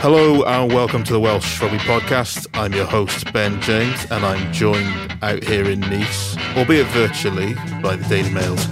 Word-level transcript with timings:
Hello 0.00 0.44
and 0.44 0.72
welcome 0.72 1.02
to 1.02 1.12
the 1.12 1.18
Welsh 1.18 1.60
Rugby 1.60 1.78
Podcast. 1.78 2.46
I'm 2.54 2.72
your 2.72 2.84
host, 2.84 3.32
Ben 3.32 3.60
James, 3.60 4.06
and 4.12 4.24
I'm 4.24 4.52
joined 4.52 5.16
out 5.22 5.42
here 5.42 5.68
in 5.68 5.80
Nice, 5.80 6.36
albeit 6.56 6.86
virtually, 6.86 7.54
by 7.82 7.96
the 7.96 8.08
Daily 8.08 8.30
Mail's 8.30 8.64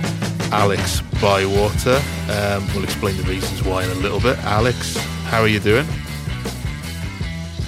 Alex 0.52 1.00
Bywater. 1.20 2.00
Um, 2.30 2.64
we'll 2.72 2.84
explain 2.84 3.16
the 3.16 3.24
reasons 3.24 3.64
why 3.64 3.82
in 3.82 3.90
a 3.90 3.94
little 3.94 4.20
bit. 4.20 4.38
Alex, 4.44 4.96
how 5.24 5.40
are 5.40 5.48
you 5.48 5.58
doing? 5.58 5.84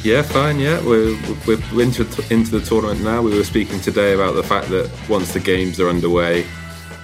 Yeah, 0.04 0.22
fine. 0.22 0.60
Yeah, 0.60 0.80
we're, 0.86 1.18
we're 1.44 1.82
into 1.82 2.02
into 2.32 2.52
the 2.52 2.64
tournament 2.64 3.02
now. 3.02 3.22
We 3.22 3.36
were 3.36 3.42
speaking 3.42 3.80
today 3.80 4.14
about 4.14 4.36
the 4.36 4.44
fact 4.44 4.68
that 4.68 4.88
once 5.08 5.32
the 5.32 5.40
games 5.40 5.80
are 5.80 5.88
underway, 5.88 6.46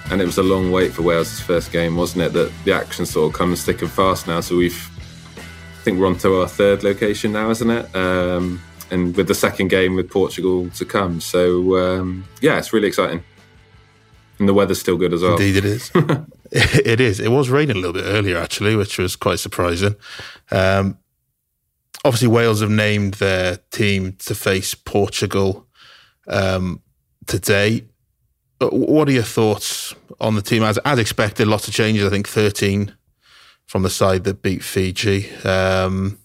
and 0.09 0.21
it 0.21 0.25
was 0.25 0.37
a 0.37 0.43
long 0.43 0.71
wait 0.71 0.93
for 0.93 1.01
Wales' 1.01 1.37
first 1.37 1.73
game, 1.73 1.97
wasn't 1.97 2.23
it? 2.23 2.31
That 2.31 2.49
the 2.63 2.71
action 2.71 3.05
sort 3.05 3.33
of 3.33 3.37
comes 3.37 3.65
thick 3.65 3.81
and 3.81 3.91
fast 3.91 4.25
now. 4.25 4.39
So 4.39 4.55
we've, 4.55 4.89
think 5.85 5.99
we're 5.99 6.07
on 6.07 6.17
to 6.17 6.41
our 6.41 6.47
third 6.47 6.83
location 6.83 7.31
now, 7.31 7.51
isn't 7.51 7.69
it? 7.69 7.95
Um, 7.95 8.59
and 8.89 9.15
with 9.15 9.27
the 9.27 9.35
second 9.35 9.67
game 9.67 9.95
with 9.95 10.09
Portugal 10.09 10.67
to 10.71 10.83
come. 10.83 11.21
So 11.21 11.77
um, 11.77 12.25
yeah, 12.41 12.57
it's 12.57 12.73
really 12.73 12.87
exciting. 12.87 13.23
And 14.39 14.49
the 14.49 14.53
weather's 14.53 14.79
still 14.79 14.97
good 14.97 15.13
as 15.13 15.21
well. 15.21 15.33
Indeed, 15.33 15.57
it 15.57 15.65
is. 15.65 15.91
it 16.51 16.99
is. 16.99 17.19
It 17.19 17.29
was 17.29 17.49
raining 17.49 17.77
a 17.77 17.79
little 17.79 17.93
bit 17.93 18.05
earlier, 18.05 18.37
actually, 18.37 18.75
which 18.75 18.97
was 18.97 19.15
quite 19.15 19.39
surprising. 19.39 19.95
Um, 20.51 20.97
obviously, 22.03 22.27
Wales 22.29 22.61
have 22.61 22.71
named 22.71 23.15
their 23.15 23.57
team 23.71 24.13
to 24.25 24.35
face 24.35 24.73
Portugal 24.73 25.67
um, 26.27 26.81
today. 27.27 27.85
Uh, 28.59 28.69
what 28.69 29.07
are 29.07 29.13
your 29.13 29.23
thoughts 29.23 29.95
on 30.19 30.35
the 30.35 30.41
team? 30.41 30.63
As, 30.63 30.79
as 30.79 30.99
expected, 30.99 31.47
lots 31.47 31.67
of 31.67 31.73
changes. 31.75 32.05
I 32.05 32.09
think 32.09 32.27
13 32.27 32.93
from 33.65 33.83
the 33.83 33.89
side 33.89 34.23
that 34.23 34.41
beat 34.41 34.63
Fiji. 34.63 35.29
Um, 35.43 36.19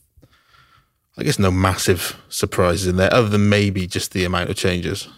I 1.16 1.22
guess 1.22 1.38
no 1.38 1.50
massive 1.50 2.20
surprises 2.28 2.86
in 2.86 2.96
there, 2.96 3.12
other 3.12 3.28
than 3.28 3.48
maybe 3.48 3.86
just 3.86 4.12
the 4.12 4.24
amount 4.24 4.50
of 4.50 4.56
changes 4.56 5.08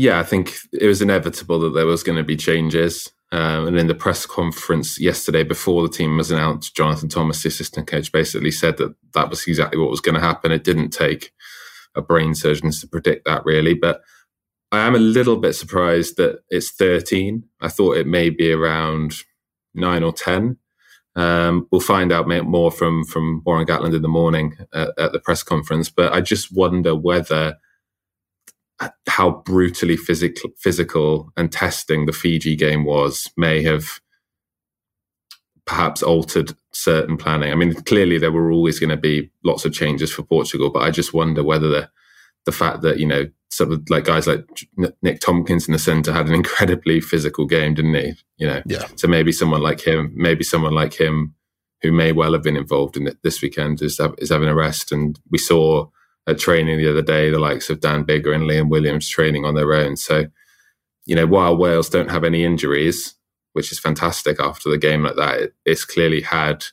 yeah, 0.00 0.18
I 0.18 0.22
think 0.22 0.54
it 0.72 0.86
was 0.86 1.02
inevitable 1.02 1.58
that 1.60 1.74
there 1.74 1.86
was 1.86 2.02
going 2.02 2.16
to 2.16 2.24
be 2.24 2.36
changes. 2.36 3.10
Um, 3.32 3.68
and 3.68 3.78
in 3.78 3.86
the 3.86 3.94
press 3.94 4.26
conference 4.26 4.98
yesterday, 4.98 5.44
before 5.44 5.82
the 5.82 5.94
team 5.94 6.16
was 6.16 6.30
announced, 6.30 6.74
Jonathan 6.74 7.08
Thomas, 7.08 7.42
the 7.42 7.48
assistant 7.48 7.86
coach, 7.86 8.10
basically 8.10 8.50
said 8.50 8.78
that 8.78 8.94
that 9.14 9.28
was 9.28 9.46
exactly 9.46 9.78
what 9.78 9.90
was 9.90 10.00
going 10.00 10.14
to 10.14 10.20
happen. 10.20 10.52
It 10.52 10.64
didn't 10.64 10.90
take 10.90 11.32
a 11.94 12.02
brain 12.02 12.34
surgeon 12.34 12.70
to 12.70 12.88
predict 12.88 13.26
that, 13.26 13.44
really. 13.44 13.74
But 13.74 14.00
I 14.72 14.86
am 14.86 14.94
a 14.94 14.98
little 14.98 15.36
bit 15.36 15.52
surprised 15.52 16.16
that 16.16 16.40
it's 16.48 16.72
13. 16.72 17.44
I 17.60 17.68
thought 17.68 17.98
it 17.98 18.06
may 18.06 18.30
be 18.30 18.52
around 18.52 19.14
nine 19.74 20.02
or 20.02 20.12
10. 20.12 20.56
Um, 21.16 21.66
we'll 21.70 21.80
find 21.80 22.12
out 22.12 22.28
more 22.28 22.70
from 22.70 23.04
from 23.04 23.42
Warren 23.44 23.66
Gatland 23.66 23.94
in 23.94 24.02
the 24.02 24.08
morning 24.08 24.56
at, 24.72 24.90
at 24.96 25.12
the 25.12 25.20
press 25.20 25.42
conference. 25.42 25.90
But 25.90 26.12
I 26.12 26.20
just 26.20 26.54
wonder 26.54 26.94
whether 26.94 27.56
how 29.08 29.30
brutally 29.44 29.96
physical, 29.96 30.50
physical 30.56 31.32
and 31.36 31.52
testing 31.52 32.06
the 32.06 32.12
Fiji 32.12 32.56
game 32.56 32.84
was 32.84 33.30
may 33.36 33.62
have 33.62 34.00
perhaps 35.66 36.02
altered 36.02 36.54
certain 36.72 37.16
planning. 37.16 37.52
I 37.52 37.54
mean, 37.54 37.74
clearly 37.74 38.18
there 38.18 38.32
were 38.32 38.50
always 38.50 38.78
going 38.78 38.90
to 38.90 38.96
be 38.96 39.30
lots 39.44 39.64
of 39.64 39.72
changes 39.72 40.12
for 40.12 40.22
Portugal, 40.22 40.70
but 40.70 40.82
I 40.82 40.90
just 40.90 41.12
wonder 41.12 41.44
whether 41.44 41.68
the 41.68 41.90
the 42.46 42.52
fact 42.52 42.82
that 42.82 42.98
you 42.98 43.06
know 43.06 43.26
some 43.50 43.72
of 43.72 43.90
like 43.90 44.04
guys 44.04 44.26
like 44.26 44.46
Nick 45.02 45.20
Tompkins 45.20 45.66
in 45.66 45.72
the 45.72 45.78
centre 45.78 46.12
had 46.12 46.28
an 46.28 46.34
incredibly 46.34 47.00
physical 47.00 47.46
game, 47.46 47.74
didn't 47.74 47.94
he? 47.94 48.14
You 48.38 48.46
know, 48.46 48.62
yeah. 48.66 48.86
So 48.96 49.08
maybe 49.08 49.32
someone 49.32 49.60
like 49.60 49.80
him, 49.80 50.12
maybe 50.14 50.44
someone 50.44 50.74
like 50.74 50.94
him, 50.94 51.34
who 51.82 51.92
may 51.92 52.12
well 52.12 52.32
have 52.32 52.42
been 52.42 52.56
involved 52.56 52.96
in 52.96 53.06
it 53.06 53.18
this 53.22 53.42
weekend, 53.42 53.82
is 53.82 54.00
is 54.18 54.30
having 54.30 54.48
a 54.48 54.54
rest. 54.54 54.92
And 54.92 55.18
we 55.30 55.38
saw 55.38 55.88
at 56.26 56.38
training 56.38 56.78
the 56.78 56.90
other 56.90 57.02
day, 57.02 57.30
the 57.30 57.38
likes 57.38 57.70
of 57.70 57.80
Dan 57.80 58.04
Biggar 58.04 58.34
and 58.34 58.44
Liam 58.44 58.68
Williams 58.68 59.08
training 59.08 59.44
on 59.44 59.54
their 59.54 59.72
own. 59.72 59.96
So, 59.96 60.26
you 61.04 61.16
know, 61.16 61.26
while 61.26 61.56
Wales 61.56 61.88
don't 61.88 62.10
have 62.10 62.24
any 62.24 62.44
injuries, 62.44 63.14
which 63.52 63.72
is 63.72 63.80
fantastic 63.80 64.38
after 64.40 64.70
the 64.70 64.78
game 64.78 65.02
like 65.02 65.16
that, 65.16 65.40
it, 65.40 65.54
it's 65.64 65.84
clearly 65.84 66.20
had 66.20 66.64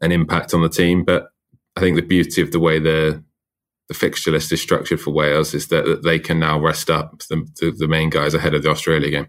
an 0.00 0.12
impact 0.12 0.54
on 0.54 0.62
the 0.62 0.68
team. 0.68 1.04
But 1.04 1.28
I 1.76 1.80
think 1.80 1.96
the 1.96 2.02
beauty 2.02 2.40
of 2.40 2.52
the 2.52 2.60
way 2.60 2.78
the 2.78 3.22
the 3.88 3.94
fixture 3.94 4.32
list 4.32 4.52
is 4.52 4.60
structured 4.60 5.00
for 5.00 5.12
Wales 5.12 5.54
is 5.54 5.68
that, 5.68 5.84
that 5.84 6.02
they 6.02 6.18
can 6.18 6.40
now 6.40 6.58
rest 6.58 6.90
up 6.90 7.22
the, 7.30 7.46
the, 7.60 7.70
the 7.70 7.88
main 7.88 8.10
guys 8.10 8.34
ahead 8.34 8.54
of 8.54 8.62
the 8.62 8.70
Australia 8.70 9.10
game. 9.10 9.28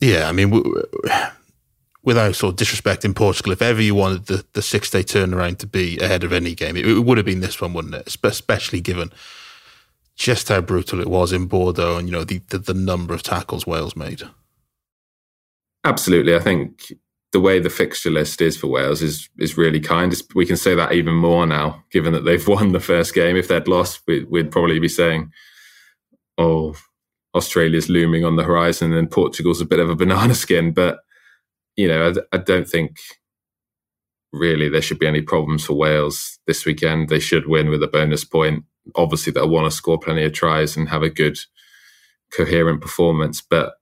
Yeah, 0.00 0.28
I 0.28 0.32
mean, 0.32 0.62
without 2.02 2.36
sort 2.36 2.52
of 2.52 2.66
disrespecting 2.66 3.14
Portugal, 3.14 3.52
if 3.52 3.62
ever 3.62 3.82
you 3.82 3.94
wanted 3.94 4.26
the, 4.26 4.44
the 4.52 4.62
six 4.62 4.90
day 4.90 5.02
turnaround 5.02 5.58
to 5.58 5.66
be 5.66 5.98
ahead 5.98 6.22
of 6.22 6.32
any 6.32 6.54
game, 6.54 6.76
it, 6.76 6.86
it, 6.86 7.00
would 7.00 7.18
have 7.18 7.26
been 7.26 7.40
this 7.40 7.60
one, 7.60 7.72
wouldn't 7.72 7.94
it? 7.94 8.06
Especially 8.06 8.80
given 8.80 9.10
just 10.14 10.48
how 10.48 10.60
brutal 10.60 11.00
it 11.00 11.08
was 11.08 11.32
in 11.32 11.46
Bordeaux 11.46 11.98
and 11.98 12.08
you 12.08 12.12
know 12.12 12.24
the, 12.24 12.40
the, 12.48 12.58
the 12.58 12.74
number 12.74 13.12
of 13.12 13.22
tackles 13.22 13.66
Wales 13.66 13.96
made. 13.96 14.22
Absolutely, 15.84 16.34
I 16.34 16.40
think 16.40 16.92
the 17.36 17.40
way 17.40 17.58
the 17.58 17.68
fixture 17.68 18.10
list 18.10 18.40
is 18.40 18.56
for 18.56 18.68
Wales 18.68 19.02
is 19.02 19.28
is 19.38 19.58
really 19.58 19.78
kind. 19.78 20.10
We 20.34 20.46
can 20.46 20.56
say 20.56 20.74
that 20.74 20.92
even 20.92 21.12
more 21.12 21.46
now, 21.46 21.84
given 21.92 22.14
that 22.14 22.24
they've 22.24 22.48
won 22.54 22.72
the 22.72 22.80
first 22.80 23.12
game. 23.12 23.36
If 23.36 23.48
they'd 23.48 23.68
lost, 23.68 24.00
we, 24.06 24.24
we'd 24.24 24.50
probably 24.50 24.78
be 24.78 24.88
saying, 24.88 25.30
"Oh, 26.38 26.76
Australia's 27.34 27.90
looming 27.90 28.24
on 28.24 28.36
the 28.36 28.42
horizon, 28.42 28.94
and 28.94 29.10
Portugal's 29.10 29.60
a 29.60 29.66
bit 29.66 29.80
of 29.80 29.90
a 29.90 29.94
banana 29.94 30.34
skin." 30.34 30.72
But 30.72 31.00
you 31.76 31.86
know, 31.88 32.10
I, 32.32 32.36
I 32.36 32.38
don't 32.38 32.66
think 32.66 32.96
really 34.32 34.70
there 34.70 34.80
should 34.80 34.98
be 34.98 35.06
any 35.06 35.20
problems 35.20 35.66
for 35.66 35.74
Wales 35.74 36.38
this 36.46 36.64
weekend. 36.64 37.10
They 37.10 37.20
should 37.20 37.46
win 37.46 37.68
with 37.68 37.82
a 37.82 37.86
bonus 37.86 38.24
point. 38.24 38.64
Obviously, 38.94 39.30
they'll 39.30 39.50
want 39.50 39.70
to 39.70 39.76
score 39.76 39.98
plenty 39.98 40.24
of 40.24 40.32
tries 40.32 40.74
and 40.74 40.88
have 40.88 41.02
a 41.02 41.10
good, 41.10 41.38
coherent 42.32 42.80
performance. 42.80 43.42
But 43.42 43.74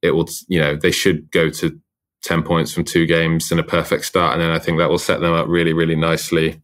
it 0.00 0.12
will, 0.12 0.28
you 0.46 0.60
know, 0.60 0.76
they 0.76 0.92
should 0.92 1.32
go 1.32 1.50
to 1.50 1.80
10 2.22 2.42
points 2.42 2.72
from 2.72 2.84
two 2.84 3.06
games 3.06 3.50
and 3.50 3.60
a 3.60 3.64
perfect 3.64 4.04
start. 4.04 4.34
And 4.34 4.42
then 4.42 4.50
I 4.50 4.58
think 4.58 4.78
that 4.78 4.90
will 4.90 4.98
set 4.98 5.20
them 5.20 5.32
up 5.32 5.46
really, 5.48 5.72
really 5.72 5.96
nicely 5.96 6.60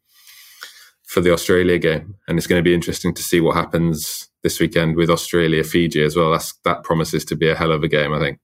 for 1.04 1.20
the 1.20 1.32
Australia 1.32 1.78
game. 1.78 2.16
And 2.26 2.38
it's 2.38 2.46
going 2.46 2.58
to 2.58 2.68
be 2.68 2.74
interesting 2.74 3.14
to 3.14 3.22
see 3.22 3.40
what 3.40 3.56
happens 3.56 4.28
this 4.42 4.60
weekend 4.60 4.96
with 4.96 5.10
Australia 5.10 5.62
Fiji 5.64 6.02
as 6.02 6.16
well. 6.16 6.32
That's, 6.32 6.54
that 6.64 6.82
promises 6.82 7.24
to 7.26 7.36
be 7.36 7.48
a 7.48 7.54
hell 7.54 7.72
of 7.72 7.82
a 7.82 7.88
game, 7.88 8.12
I 8.12 8.18
think 8.18 8.38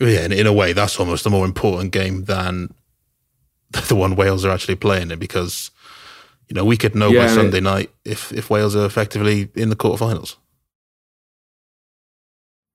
yeah, 0.00 0.24
in, 0.24 0.32
in 0.32 0.46
a 0.46 0.52
way, 0.52 0.72
that's 0.72 0.98
almost 1.00 1.26
a 1.26 1.30
more 1.30 1.44
important 1.44 1.92
game 1.92 2.24
than 2.24 2.72
the 3.88 3.94
one 3.94 4.16
Wales 4.16 4.44
are 4.44 4.50
actually 4.50 4.76
playing 4.76 5.10
in 5.10 5.18
because 5.18 5.70
you 6.48 6.54
know 6.54 6.64
we 6.64 6.76
could 6.76 6.94
know 6.94 7.10
yeah, 7.10 7.26
by 7.26 7.32
Sunday 7.32 7.60
night 7.60 7.90
if 8.04 8.32
if 8.32 8.50
Wales 8.50 8.76
are 8.76 8.86
effectively 8.86 9.50
in 9.54 9.70
the 9.70 9.76
quarterfinals. 9.76 10.36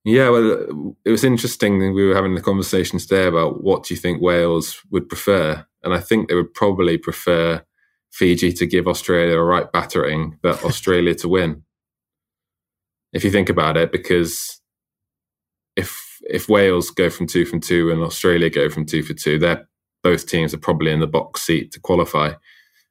Yeah, 0.05 0.29
well, 0.29 0.95
it 1.05 1.11
was 1.11 1.23
interesting. 1.23 1.79
We 1.93 2.05
were 2.05 2.15
having 2.15 2.35
the 2.35 2.41
conversation 2.41 2.99
today 2.99 3.25
about 3.25 3.63
what 3.63 3.83
do 3.83 3.93
you 3.93 3.99
think 3.99 4.21
Wales 4.21 4.81
would 4.91 5.07
prefer, 5.07 5.65
and 5.81 5.93
I 5.93 5.99
think 5.99 6.27
they 6.27 6.35
would 6.35 6.53
probably 6.53 6.97
prefer 6.97 7.63
Fiji 8.11 8.51
to 8.53 8.65
give 8.65 8.87
Australia 8.87 9.37
a 9.37 9.43
right 9.43 9.71
battering, 9.71 10.37
but 10.41 10.63
Australia 10.65 11.15
to 11.15 11.29
win. 11.29 11.63
If 13.13 13.23
you 13.23 13.31
think 13.31 13.49
about 13.49 13.77
it, 13.77 13.91
because 13.91 14.59
if 15.77 16.19
if 16.21 16.49
Wales 16.49 16.89
go 16.89 17.09
from 17.09 17.27
two 17.27 17.45
from 17.45 17.61
two 17.61 17.89
and 17.89 18.01
Australia 18.01 18.49
go 18.49 18.69
from 18.69 18.85
two 18.85 19.03
for 19.03 19.13
two, 19.13 19.39
they're 19.39 19.67
both 20.03 20.27
teams 20.27 20.53
are 20.53 20.57
probably 20.57 20.91
in 20.91 20.99
the 20.99 21.07
box 21.07 21.43
seat 21.43 21.71
to 21.71 21.79
qualify, 21.79 22.33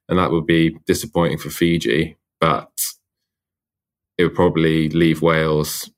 and 0.09 0.17
that 0.17 0.31
would 0.31 0.47
be 0.47 0.77
disappointing 0.87 1.37
for 1.37 1.51
Fiji. 1.51 2.17
But 2.41 2.71
it 4.17 4.23
would 4.23 4.35
probably 4.35 4.89
leave 4.89 5.21
Wales 5.21 5.91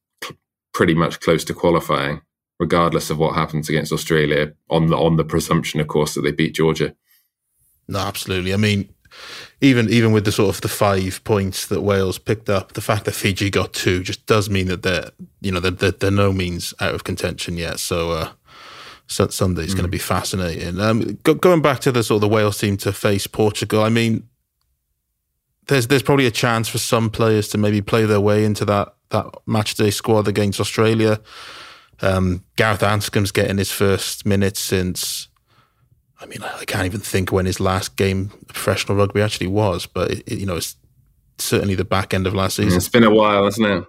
pretty 0.76 0.94
much 0.94 1.22
close 1.22 1.44
to 1.46 1.54
qualifying, 1.54 2.22
regardless 2.60 3.10
of 3.10 3.18
what 3.18 3.34
happens 3.34 3.70
against 3.70 3.94
Australia. 3.94 4.54
On 4.70 4.88
the 4.88 4.98
on 4.98 5.16
the 5.16 5.24
presumption, 5.24 5.80
of 5.80 5.88
course, 5.88 6.14
that 6.14 6.22
they 6.22 6.32
beat 6.32 6.54
Georgia. 6.54 6.94
No, 7.88 8.00
absolutely. 8.00 8.54
I 8.54 8.58
mean, 8.58 8.94
even 9.62 9.90
even 9.90 10.12
with 10.12 10.26
the 10.26 10.32
sort 10.32 10.54
of 10.54 10.62
the 10.62 10.68
five 10.68 11.24
points 11.24 11.66
that 11.68 11.82
Wales 11.82 12.20
picked 12.20 12.50
up, 12.50 12.74
the 12.74 12.82
fact 12.82 13.06
that 13.06 13.14
Fiji 13.14 13.50
got 13.50 13.74
two 13.74 14.04
just 14.04 14.26
does 14.28 14.50
mean 14.50 14.68
that 14.68 14.84
they're 14.84 15.10
you 15.42 15.52
know 15.52 15.60
they're, 15.60 15.72
they're, 15.72 15.92
they're 15.92 16.12
no 16.12 16.32
means 16.32 16.74
out 16.80 16.94
of 16.94 17.04
contention 17.04 17.58
yet. 17.58 17.80
So. 17.80 18.12
Uh, 18.12 18.32
Sunday's 19.08 19.74
mm. 19.74 19.76
going 19.76 19.84
to 19.84 19.88
be 19.88 20.00
fascinating. 20.00 20.82
Um, 20.82 21.20
go, 21.22 21.36
going 21.36 21.62
back 21.62 21.80
to 21.82 21.92
the 21.92 22.02
sort 22.02 22.16
of 22.16 22.22
the 22.22 22.36
Wales 22.36 22.58
team 22.58 22.76
to 22.78 22.92
face 22.92 23.28
Portugal, 23.28 23.84
I 23.84 23.90
mean, 23.90 24.28
there's 25.68 25.86
there's 25.86 26.02
probably 26.02 26.26
a 26.26 26.32
chance 26.32 26.68
for 26.68 26.80
some 26.80 27.12
players 27.12 27.48
to 27.50 27.60
maybe 27.60 27.82
play 27.82 28.06
their 28.06 28.20
way 28.20 28.44
into 28.44 28.66
that 28.66 28.96
that 29.16 29.34
match 29.46 29.76
day 29.76 29.92
squad 29.92 30.28
against 30.28 30.60
Australia. 30.60 31.20
Um, 32.02 32.44
Gareth 32.56 32.82
Anscombe's 32.82 33.32
getting 33.32 33.58
his 33.58 33.72
first 33.72 34.26
minutes 34.26 34.60
since 34.60 35.30
I 36.20 36.26
mean, 36.28 36.42
I 36.42 36.66
can't 36.66 36.86
even 36.86 37.02
think 37.02 37.32
when 37.32 37.46
his 37.46 37.60
last 37.60 37.98
game 37.98 38.32
of 38.42 38.48
professional 38.48 38.98
rugby 38.98 39.22
actually 39.22 39.48
was, 39.48 39.86
but 39.86 40.12
it, 40.12 40.24
it, 40.26 40.40
you 40.40 40.46
know, 40.46 40.56
it's 40.56 40.76
certainly 41.38 41.76
the 41.76 41.86
back 41.86 42.14
end 42.14 42.26
of 42.26 42.34
last 42.34 42.56
season. 42.56 42.78
It's 42.78 42.90
been 42.90 43.04
a 43.04 43.14
while, 43.14 43.44
hasn't 43.44 43.68
it? 43.68 43.86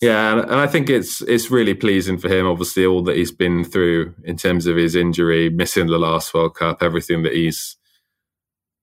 Yeah, 0.00 0.32
and, 0.32 0.40
and 0.40 0.60
I 0.60 0.66
think 0.66 0.90
it's 0.90 1.22
it's 1.22 1.50
really 1.50 1.72
pleasing 1.72 2.18
for 2.18 2.28
him. 2.28 2.46
Obviously, 2.46 2.84
all 2.84 3.02
that 3.04 3.16
he's 3.16 3.30
been 3.30 3.64
through 3.64 4.14
in 4.24 4.36
terms 4.36 4.66
of 4.66 4.76
his 4.76 4.96
injury, 4.96 5.50
missing 5.50 5.86
the 5.86 5.98
last 5.98 6.34
World 6.34 6.56
Cup, 6.56 6.82
everything 6.82 7.22
that 7.22 7.32
he's 7.32 7.76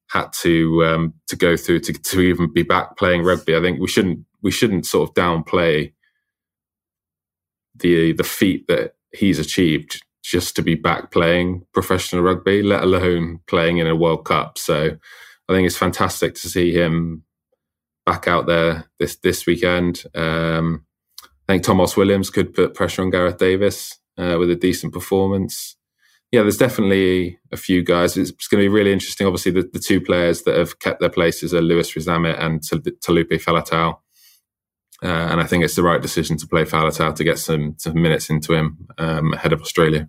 had 0.09 0.31
to 0.41 0.85
um, 0.85 1.13
to 1.27 1.35
go 1.35 1.57
through 1.57 1.81
to 1.81 1.93
to 1.93 2.21
even 2.21 2.51
be 2.51 2.63
back 2.63 2.97
playing 2.97 3.23
rugby. 3.23 3.55
I 3.55 3.61
think 3.61 3.79
we 3.79 3.87
shouldn't 3.87 4.25
we 4.41 4.51
shouldn't 4.51 4.85
sort 4.85 5.09
of 5.09 5.15
downplay 5.15 5.93
the 7.75 8.13
the 8.13 8.23
feat 8.23 8.67
that 8.67 8.95
he's 9.11 9.39
achieved 9.39 10.01
just 10.23 10.55
to 10.55 10.61
be 10.61 10.75
back 10.75 11.11
playing 11.11 11.65
professional 11.73 12.23
rugby, 12.23 12.61
let 12.61 12.83
alone 12.83 13.39
playing 13.47 13.77
in 13.77 13.87
a 13.87 13.95
World 13.95 14.25
Cup. 14.25 14.57
So 14.57 14.97
I 15.49 15.53
think 15.53 15.65
it's 15.65 15.77
fantastic 15.77 16.35
to 16.35 16.49
see 16.49 16.71
him 16.71 17.23
back 18.05 18.27
out 18.27 18.45
there 18.47 18.85
this 18.99 19.15
this 19.17 19.45
weekend. 19.45 20.03
Um, 20.15 20.85
I 21.47 21.53
think 21.53 21.63
Tomos 21.63 21.97
Williams 21.97 22.29
could 22.29 22.53
put 22.53 22.73
pressure 22.73 23.01
on 23.01 23.09
Gareth 23.09 23.37
Davies 23.37 23.97
uh, 24.17 24.37
with 24.39 24.49
a 24.51 24.55
decent 24.55 24.93
performance. 24.93 25.75
Yeah, 26.31 26.43
there's 26.43 26.57
definitely 26.57 27.39
a 27.51 27.57
few 27.57 27.83
guys. 27.83 28.15
It's, 28.15 28.29
it's 28.29 28.47
going 28.47 28.63
to 28.63 28.69
be 28.69 28.73
really 28.73 28.93
interesting. 28.93 29.27
Obviously, 29.27 29.51
the, 29.51 29.69
the, 29.73 29.79
two 29.79 29.99
players 29.99 30.43
that 30.43 30.55
have 30.55 30.79
kept 30.79 31.01
their 31.01 31.09
places 31.09 31.53
are 31.53 31.61
Louis 31.61 31.93
Rees-Zammit 31.93 32.41
and 32.41 32.61
Taulupe 32.61 33.43
Faletau. 33.43 33.97
Uh, 35.03 35.07
and 35.07 35.41
I 35.41 35.45
think 35.45 35.63
it's 35.63 35.75
the 35.75 35.83
right 35.83 36.01
decision 36.01 36.37
to 36.37 36.47
play 36.47 36.63
Faletau 36.63 37.15
to 37.15 37.23
get 37.23 37.39
some, 37.39 37.75
some 37.77 37.99
minutes 37.99 38.29
into 38.29 38.53
him 38.53 38.87
um, 38.97 39.33
ahead 39.33 39.51
of 39.51 39.61
Australia. 39.61 40.07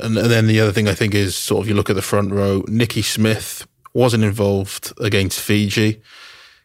And, 0.00 0.18
and, 0.18 0.30
then 0.30 0.46
the 0.46 0.60
other 0.60 0.72
thing 0.72 0.88
I 0.88 0.94
think 0.94 1.14
is 1.14 1.34
sort 1.36 1.62
of 1.62 1.68
you 1.68 1.74
look 1.74 1.88
at 1.88 1.96
the 1.96 2.02
front 2.02 2.32
row, 2.32 2.64
Nicky 2.66 3.00
Smith 3.00 3.66
wasn't 3.94 4.24
involved 4.24 4.92
against 5.00 5.40
Fiji. 5.40 6.02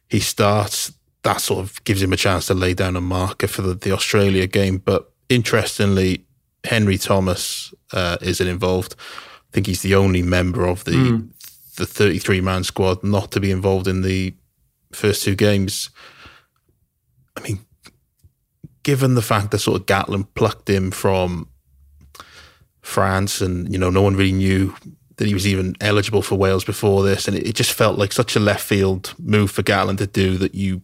He 0.10 0.20
starts, 0.20 0.92
that 1.22 1.40
sort 1.40 1.64
of 1.64 1.84
gives 1.86 2.02
him 2.02 2.12
a 2.12 2.18
chance 2.18 2.48
to 2.48 2.54
lay 2.54 2.74
down 2.74 2.96
a 2.96 3.02
marker 3.02 3.48
for 3.48 3.62
the, 3.62 3.76
the 3.76 3.92
Australia 3.92 4.48
game. 4.48 4.80
But 4.80 5.12
interestingly, 5.30 6.26
Henry 6.66 6.98
Thomas 6.98 7.74
uh, 7.94 8.18
isn't 8.22 8.48
involved. 8.48 8.96
I 8.98 9.54
think 9.54 9.68
he's 9.68 9.82
the 9.82 9.96
only 9.96 10.22
member 10.22 10.66
of 10.66 10.84
the 10.84 10.92
mm. 10.92 11.30
the 11.76 11.86
33 11.86 12.42
man 12.42 12.64
squad 12.64 13.04
not 13.04 13.32
to 13.32 13.40
be 13.40 13.52
involved 13.52 13.88
in 13.88 14.02
the 14.02 14.34
first 14.92 15.24
two 15.24 15.36
games. 15.36 15.90
I 17.36 17.42
mean, 17.42 17.60
given 18.84 19.16
the 19.16 19.22
fact 19.22 19.52
that 19.52 19.60
sort 19.60 19.80
of 19.80 19.86
Gatland 19.88 20.28
plucked 20.36 20.70
him 20.70 20.92
from 20.92 21.48
France, 22.82 23.42
and 23.42 23.72
you 23.72 23.80
know, 23.80 23.90
no 23.90 24.02
one 24.02 24.16
really 24.16 24.34
knew 24.34 24.76
that 25.18 25.28
he 25.28 25.34
was 25.34 25.48
even 25.48 25.76
eligible 25.80 26.22
for 26.22 26.36
Wales 26.36 26.64
before 26.64 27.04
this, 27.04 27.28
and 27.28 27.38
it, 27.38 27.48
it 27.48 27.56
just 27.56 27.74
felt 27.74 27.98
like 27.98 28.12
such 28.12 28.36
a 28.36 28.40
left 28.40 28.64
field 28.64 29.14
move 29.20 29.52
for 29.52 29.64
Gatland 29.64 29.98
to 30.00 30.08
do 30.08 30.38
that 30.38 30.56
you 30.56 30.82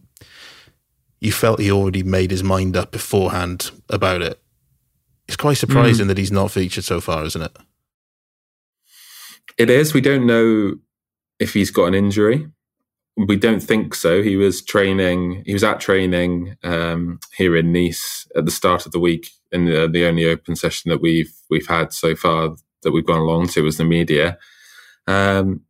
you 1.20 1.32
felt 1.32 1.60
he 1.60 1.70
already 1.70 2.02
made 2.02 2.30
his 2.30 2.42
mind 2.42 2.76
up 2.76 2.92
beforehand 2.92 3.70
about 3.90 4.22
it. 4.22 4.40
It's 5.28 5.36
quite 5.36 5.58
surprising 5.58 6.06
mm. 6.06 6.08
that 6.08 6.18
he's 6.18 6.32
not 6.32 6.50
featured 6.50 6.84
so 6.84 7.00
far, 7.00 7.24
isn't 7.24 7.42
it? 7.42 7.56
It 9.58 9.68
is. 9.68 9.92
We 9.92 10.00
don't 10.00 10.26
know 10.26 10.76
if 11.38 11.52
he's 11.52 11.70
got 11.70 11.86
an 11.86 11.94
injury 11.94 12.48
we 13.26 13.36
don't 13.36 13.62
think 13.62 13.94
so. 13.94 14.22
He 14.22 14.36
was 14.36 14.62
training. 14.62 15.42
He 15.46 15.52
was 15.52 15.64
at 15.64 15.80
training 15.80 16.56
um, 16.62 17.18
here 17.36 17.56
in 17.56 17.72
Nice 17.72 18.26
at 18.36 18.44
the 18.44 18.50
start 18.50 18.86
of 18.86 18.92
the 18.92 19.00
week, 19.00 19.30
and 19.52 19.66
the, 19.66 19.88
the, 19.88 20.06
only 20.06 20.24
open 20.24 20.56
session 20.56 20.90
that 20.90 21.02
we've 21.02 21.32
we've 21.50 21.66
had 21.66 21.92
so 21.92 22.14
far 22.14 22.54
that 22.82 22.92
we've 22.92 23.06
gone 23.06 23.20
along 23.20 23.48
to 23.48 23.62
was 23.62 23.76
the 23.76 23.84
media. 23.84 24.38
Um, 25.06 25.62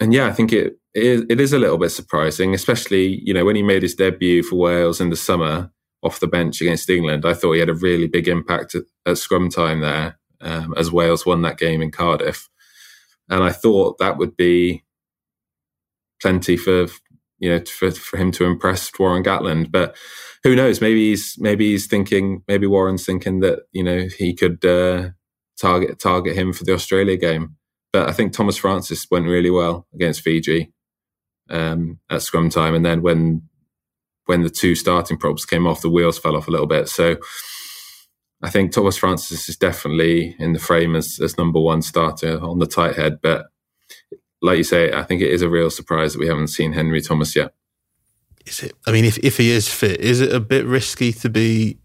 and 0.00 0.14
yeah, 0.14 0.26
I 0.26 0.32
think 0.32 0.52
it, 0.52 0.78
it 0.94 1.02
is, 1.02 1.24
it 1.28 1.40
is 1.40 1.52
a 1.52 1.58
little 1.58 1.78
bit 1.78 1.90
surprising, 1.90 2.54
especially 2.54 3.20
you 3.22 3.34
know 3.34 3.44
when 3.44 3.56
he 3.56 3.62
made 3.62 3.82
his 3.82 3.94
debut 3.94 4.42
for 4.42 4.56
Wales 4.56 5.00
in 5.00 5.10
the 5.10 5.16
summer 5.16 5.70
off 6.02 6.20
the 6.20 6.26
bench 6.26 6.60
against 6.60 6.90
England. 6.90 7.24
I 7.26 7.34
thought 7.34 7.52
he 7.52 7.60
had 7.60 7.68
a 7.68 7.74
really 7.74 8.06
big 8.06 8.28
impact 8.28 8.74
at, 8.74 8.84
at 9.06 9.18
scrum 9.18 9.50
time 9.50 9.80
there 9.80 10.18
um, 10.40 10.74
as 10.76 10.92
Wales 10.92 11.26
won 11.26 11.42
that 11.42 11.58
game 11.58 11.82
in 11.82 11.90
Cardiff, 11.90 12.48
and 13.28 13.42
I 13.42 13.50
thought 13.50 13.98
that 13.98 14.16
would 14.16 14.36
be 14.36 14.84
plenty 16.20 16.56
for 16.56 16.86
you 17.38 17.50
know 17.50 17.64
for, 17.64 17.90
for 17.90 18.16
him 18.16 18.30
to 18.32 18.44
impress 18.44 18.90
Warren 18.98 19.22
Gatland. 19.22 19.70
But 19.70 19.96
who 20.44 20.54
knows? 20.54 20.80
Maybe 20.80 21.10
he's 21.10 21.36
maybe 21.38 21.70
he's 21.70 21.86
thinking 21.86 22.42
maybe 22.48 22.66
Warren's 22.66 23.04
thinking 23.04 23.40
that 23.40 23.60
you 23.72 23.82
know 23.82 24.06
he 24.18 24.34
could 24.34 24.64
uh, 24.64 25.10
target 25.60 25.98
target 25.98 26.36
him 26.36 26.52
for 26.52 26.64
the 26.64 26.74
Australia 26.74 27.16
game. 27.16 27.56
But 27.92 28.08
I 28.08 28.12
think 28.12 28.32
Tomas 28.32 28.58
Francis 28.58 29.06
went 29.10 29.26
really 29.26 29.50
well 29.50 29.86
against 29.94 30.20
Fiji 30.20 30.72
um, 31.48 31.98
at 32.10 32.22
scrum 32.22 32.50
time, 32.50 32.74
and 32.74 32.84
then 32.84 33.02
when 33.02 33.42
when 34.26 34.42
the 34.42 34.50
two 34.50 34.74
starting 34.74 35.16
props 35.16 35.46
came 35.46 35.66
off, 35.66 35.80
the 35.80 35.88
wheels 35.88 36.18
fell 36.18 36.36
off 36.36 36.48
a 36.48 36.52
little 36.52 36.66
bit. 36.66 36.88
So. 36.88 37.16
I 38.40 38.50
think 38.50 38.70
Tomas 38.70 38.96
Francis 38.96 39.48
is 39.48 39.56
definitely 39.56 40.36
in 40.38 40.52
the 40.52 40.60
frame 40.60 40.94
as, 40.94 41.18
as 41.20 41.36
number 41.36 41.58
one 41.58 41.82
starter 41.82 42.38
on 42.40 42.60
the 42.60 42.68
tight 42.68 42.94
head, 42.94 43.18
but 43.20 43.46
like 44.40 44.58
you 44.58 44.64
say, 44.64 44.92
I 44.92 45.02
think 45.02 45.22
it 45.22 45.30
is 45.30 45.42
a 45.42 45.48
real 45.48 45.70
surprise 45.70 46.12
that 46.12 46.20
we 46.20 46.28
haven't 46.28 46.48
seen 46.48 46.72
Henry 46.72 47.00
Thomas 47.00 47.34
yet. 47.34 47.54
Is 48.46 48.62
it? 48.62 48.72
I 48.86 48.92
mean, 48.92 49.04
if, 49.04 49.18
if 49.18 49.36
he 49.36 49.50
is 49.50 49.72
fit, 49.72 50.00
is 50.00 50.20
it 50.20 50.32
a 50.32 50.40
bit 50.40 50.64
risky 50.64 51.12
to 51.12 51.28
be 51.28 51.78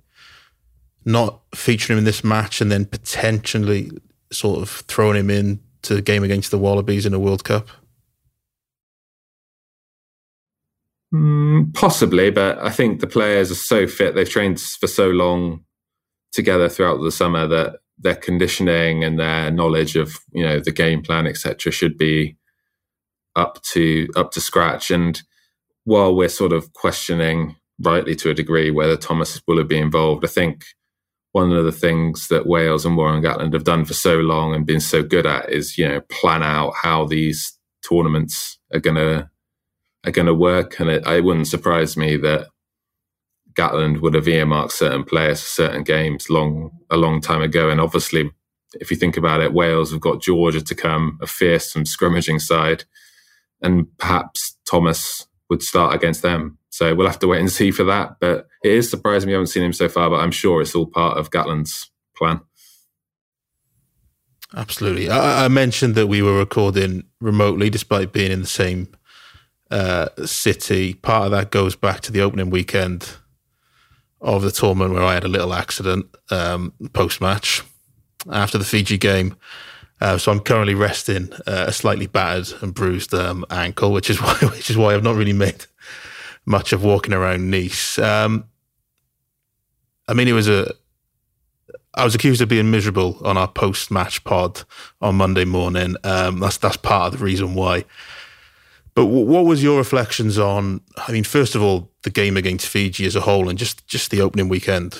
not 1.05 1.41
featuring 1.53 1.97
him 1.97 1.99
in 1.99 2.05
this 2.05 2.23
match 2.23 2.61
and 2.61 2.71
then 2.71 2.85
potentially 2.85 3.91
sort 4.31 4.61
of 4.61 4.69
throwing 4.87 5.17
him 5.17 5.29
in 5.29 5.59
to 5.83 5.95
the 5.95 6.01
game 6.01 6.23
against 6.23 6.51
the 6.51 6.57
Wallabies 6.57 7.05
in 7.05 7.13
a 7.13 7.19
World 7.19 7.43
Cup? 7.43 7.67
Mm, 11.13 11.73
possibly, 11.73 12.31
but 12.31 12.57
I 12.59 12.71
think 12.71 12.99
the 12.99 13.07
players 13.07 13.51
are 13.51 13.55
so 13.55 13.85
fit. 13.85 14.15
They've 14.15 14.29
trained 14.29 14.59
for 14.59 14.87
so 14.87 15.09
long 15.09 15.63
together 16.31 16.69
throughout 16.69 17.03
the 17.03 17.11
summer 17.11 17.45
that 17.47 17.75
their 17.99 18.15
conditioning 18.15 19.03
and 19.03 19.19
their 19.19 19.51
knowledge 19.51 19.95
of 19.95 20.15
you 20.31 20.43
know 20.43 20.59
the 20.59 20.71
game 20.71 21.03
plan, 21.03 21.27
etc., 21.27 21.71
should 21.71 21.97
be 21.97 22.35
up 23.35 23.61
to 23.63 24.07
up 24.15 24.31
to 24.31 24.41
scratch. 24.41 24.91
And 24.91 25.21
while 25.85 26.15
we're 26.15 26.29
sort 26.29 26.53
of 26.53 26.73
questioning, 26.73 27.55
rightly 27.79 28.15
to 28.15 28.29
a 28.29 28.33
degree, 28.33 28.71
whether 28.71 28.97
Thomas 28.97 29.41
will 29.47 29.63
be 29.63 29.77
involved, 29.77 30.23
I 30.23 30.27
think 30.27 30.65
one 31.31 31.51
of 31.51 31.65
the 31.65 31.71
things 31.71 32.27
that 32.27 32.45
Wales 32.45 32.85
and 32.85 32.95
Warren 32.95 33.23
Gatland 33.23 33.53
have 33.53 33.63
done 33.63 33.85
for 33.85 33.95
so 33.95 34.19
long 34.19 34.53
and 34.53 34.65
been 34.65 34.79
so 34.79 35.01
good 35.01 35.25
at 35.25 35.49
is 35.49 35.77
you 35.77 35.87
know 35.87 36.01
plan 36.01 36.43
out 36.43 36.73
how 36.81 37.05
these 37.05 37.57
tournaments 37.87 38.59
are 38.73 38.79
gonna 38.79 39.29
are 40.05 40.11
gonna 40.11 40.33
work. 40.33 40.79
And 40.79 40.89
it, 40.89 41.05
it 41.07 41.23
wouldn't 41.23 41.47
surprise 41.47 41.97
me 41.97 42.17
that 42.17 42.47
Gatland 43.53 44.01
would 44.01 44.13
have 44.13 44.27
earmarked 44.27 44.73
certain 44.73 45.03
players 45.03 45.41
for 45.41 45.47
certain 45.47 45.83
games 45.83 46.29
long 46.29 46.71
a 46.89 46.97
long 46.97 47.21
time 47.21 47.41
ago. 47.41 47.69
And 47.69 47.79
obviously, 47.79 48.31
if 48.79 48.89
you 48.89 48.97
think 48.97 49.17
about 49.17 49.41
it, 49.41 49.53
Wales 49.53 49.91
have 49.91 50.01
got 50.01 50.21
Georgia 50.21 50.61
to 50.61 50.75
come, 50.75 51.19
a 51.21 51.27
fearsome 51.27 51.83
scrummaging 51.83 52.41
side 52.41 52.85
and 53.63 53.87
perhaps 53.97 54.57
Thomas 54.69 55.27
would 55.49 55.63
start 55.63 55.95
against 55.95 56.21
them. 56.21 56.57
So 56.69 56.93
we'll 56.93 57.07
have 57.07 57.19
to 57.19 57.27
wait 57.27 57.39
and 57.39 57.51
see 57.51 57.71
for 57.71 57.83
that. 57.85 58.17
But 58.19 58.47
it 58.63 58.71
is 58.71 58.89
surprising 58.89 59.27
we 59.27 59.33
haven't 59.33 59.47
seen 59.47 59.63
him 59.63 59.73
so 59.73 59.87
far, 59.89 60.09
but 60.09 60.19
I'm 60.19 60.31
sure 60.31 60.61
it's 60.61 60.75
all 60.75 60.87
part 60.87 61.17
of 61.17 61.29
Gatland's 61.31 61.91
plan. 62.15 62.41
Absolutely. 64.55 65.09
I, 65.09 65.45
I 65.45 65.47
mentioned 65.47 65.95
that 65.95 66.07
we 66.07 66.21
were 66.21 66.37
recording 66.37 67.03
remotely 67.19 67.69
despite 67.69 68.11
being 68.11 68.31
in 68.31 68.41
the 68.41 68.47
same 68.47 68.93
uh, 69.71 70.09
city. 70.25 70.93
Part 70.93 71.25
of 71.25 71.31
that 71.31 71.51
goes 71.51 71.75
back 71.75 72.01
to 72.01 72.11
the 72.11 72.21
opening 72.21 72.49
weekend 72.49 73.17
of 74.21 74.41
the 74.41 74.51
tournament 74.51 74.93
where 74.93 75.03
I 75.03 75.13
had 75.15 75.23
a 75.23 75.29
little 75.29 75.53
accident 75.53 76.05
um, 76.29 76.73
post 76.93 77.19
match 77.19 77.61
after 78.31 78.57
the 78.57 78.65
Fiji 78.65 78.97
game. 78.97 79.35
Uh, 80.01 80.17
so 80.17 80.31
I'm 80.31 80.39
currently 80.41 80.75
resting 80.75 81.31
uh, 81.47 81.65
a 81.67 81.71
slightly 81.71 82.07
battered 82.07 82.61
and 82.61 82.73
bruised 82.73 83.13
um, 83.13 83.45
ankle, 83.49 83.91
which 83.91 84.09
is 84.09 84.21
why 84.21 84.35
which 84.41 84.69
is 84.69 84.77
why 84.77 84.93
I've 84.93 85.03
not 85.03 85.15
really 85.15 85.33
made 85.33 85.65
much 86.45 86.73
of 86.73 86.83
walking 86.83 87.13
around 87.13 87.49
Nice. 87.49 87.97
Um, 87.99 88.45
I 90.07 90.13
mean, 90.13 90.27
it 90.27 90.33
was 90.33 90.47
a. 90.47 90.73
I 91.95 92.03
was 92.03 92.15
accused 92.15 92.41
of 92.41 92.49
being 92.49 92.71
miserable 92.71 93.19
on 93.23 93.37
our 93.37 93.47
post-match 93.47 94.23
pod 94.23 94.63
on 94.99 95.15
Monday 95.15 95.45
morning. 95.45 95.95
Um, 96.03 96.39
that's 96.39 96.57
that's 96.57 96.77
part 96.77 97.13
of 97.13 97.19
the 97.19 97.23
reason 97.23 97.53
why. 97.53 97.85
But 98.95 99.03
w- 99.03 99.25
what 99.25 99.45
was 99.45 99.63
your 99.63 99.77
reflections 99.77 100.37
on? 100.37 100.81
I 101.07 101.11
mean, 101.11 101.23
first 101.23 101.55
of 101.55 101.61
all, 101.61 101.91
the 102.01 102.09
game 102.09 102.35
against 102.35 102.67
Fiji 102.67 103.05
as 103.05 103.15
a 103.15 103.21
whole, 103.21 103.47
and 103.47 103.57
just 103.57 103.87
just 103.87 104.11
the 104.11 104.21
opening 104.21 104.49
weekend. 104.49 104.99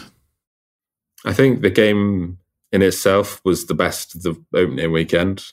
I 1.26 1.34
think 1.34 1.62
the 1.62 1.70
game 1.70 2.38
in 2.74 2.82
itself 2.82 3.40
was 3.46 3.68
the 3.68 3.76
best 3.76 4.16
of 4.16 4.24
the 4.24 4.44
opening 4.56 4.92
weekend. 4.92 5.46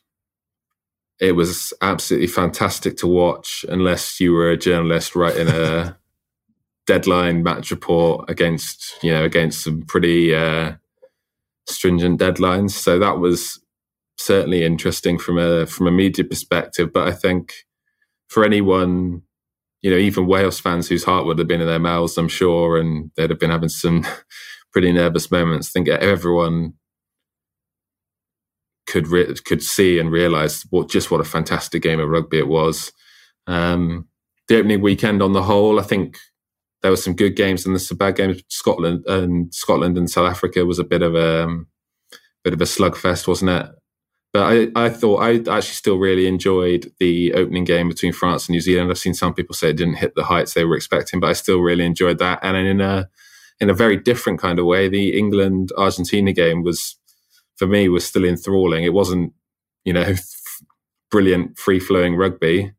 It 1.21 1.33
was 1.33 1.75
absolutely 1.83 2.29
fantastic 2.29 2.97
to 2.97 3.07
watch, 3.07 3.65
unless 3.69 4.19
you 4.19 4.33
were 4.33 4.51
a 4.51 4.57
journalist 4.57 5.15
writing 5.15 5.49
a 5.49 5.99
deadline 6.87 7.43
match 7.45 7.71
report 7.71 8.29
against 8.29 8.99
you 9.03 9.13
know 9.13 9.23
against 9.23 9.63
some 9.63 9.83
pretty 9.83 10.35
uh, 10.35 10.73
stringent 11.69 12.19
deadlines. 12.19 12.71
So 12.71 12.99
that 12.99 13.19
was 13.19 13.61
certainly 14.17 14.65
interesting 14.65 15.19
from 15.19 15.39
a 15.39 15.67
from 15.67 15.87
a 15.87 15.93
media 15.93 16.25
perspective. 16.25 16.91
But 16.91 17.07
I 17.07 17.13
think 17.13 17.53
for 18.29 18.45
anyone 18.45 19.23
you 19.83 19.91
know, 19.91 19.97
even 19.97 20.27
Wales 20.27 20.61
fans 20.61 20.89
whose 20.89 21.05
heart 21.05 21.25
would 21.25 21.39
have 21.39 21.49
been 21.49 21.61
in 21.61 21.67
their 21.67 21.79
mouths, 21.79 22.19
I'm 22.19 22.29
sure, 22.29 22.79
and 22.79 23.11
they'd 23.17 23.31
have 23.31 23.39
been 23.39 23.51
having 23.51 23.71
some 23.71 24.07
pretty 24.73 24.93
nervous 24.93 25.31
moments. 25.31 25.69
I 25.69 25.73
think 25.73 25.89
everyone 25.89 26.75
could 28.91 29.09
re- 29.09 29.35
could 29.45 29.63
see 29.63 29.99
and 29.99 30.11
realize 30.11 30.65
what 30.71 30.91
just 30.91 31.11
what 31.11 31.21
a 31.21 31.25
fantastic 31.25 31.83
game 31.83 32.01
of 32.01 32.09
rugby 32.09 32.39
it 32.39 32.49
was. 32.49 32.93
Um, 33.47 34.09
the 34.49 34.59
opening 34.59 34.83
weekend 34.83 35.23
on 35.23 35.33
the 35.33 35.45
whole, 35.45 35.79
I 35.79 35.85
think 35.85 36.19
there 36.83 36.91
were 36.91 36.97
some 36.97 37.15
good 37.15 37.37
games 37.37 37.65
and 37.65 37.75
there's 37.75 37.89
some 37.89 37.99
bad 37.99 38.17
games. 38.17 38.43
Scotland 38.49 39.05
and 39.07 39.55
Scotland 39.55 39.97
and 39.97 40.11
South 40.11 40.29
Africa 40.29 40.67
was 40.67 40.79
a 40.79 40.85
bit 40.85 41.03
of 41.03 41.15
a 41.15 41.45
um, 41.45 41.69
bit 42.43 42.53
of 42.53 42.61
a 42.61 42.65
slugfest, 42.65 43.29
wasn't 43.29 43.51
it? 43.51 43.67
But 44.33 44.43
I, 44.77 44.87
I 44.87 44.89
thought 44.91 45.23
I 45.23 45.37
actually 45.37 45.63
still 45.63 45.97
really 45.97 46.27
enjoyed 46.27 46.93
the 47.01 47.35
opening 47.35 47.65
game 47.65 47.89
between 47.89 48.13
France 48.13 48.49
and 48.49 48.55
New 48.55 48.61
Zealand. 48.61 48.91
I've 48.91 48.99
seen 48.99 49.15
some 49.15 49.35
people 49.35 49.55
say 49.55 49.71
it 49.71 49.77
didn't 49.77 49.97
hit 49.97 50.15
the 50.15 50.25
heights 50.25 50.55
they 50.55 50.65
were 50.65 50.77
expecting, 50.77 51.19
but 51.19 51.31
I 51.31 51.33
still 51.33 51.61
really 51.61 51.85
enjoyed 51.85 52.19
that. 52.19 52.39
And 52.43 52.57
in 52.57 52.81
a 52.81 53.09
in 53.61 53.71
a 53.71 53.75
very 53.75 53.97
different 53.97 54.41
kind 54.41 54.59
of 54.59 54.67
way, 54.67 54.89
the 54.89 55.19
England 55.19 55.71
Argentina 55.77 56.33
game 56.33 56.63
was 56.63 56.97
for 57.61 57.67
me 57.67 57.91
was 57.91 58.07
still 58.07 58.25
enthralling. 58.25 58.85
It 58.85 58.95
wasn't, 58.95 59.35
you 59.85 59.93
know, 59.93 60.15
brilliant 61.11 61.59
free 61.59 61.79
flowing 61.79 62.17
rugby, 62.17 62.73